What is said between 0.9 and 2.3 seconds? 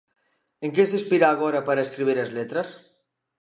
inspira agora para escribir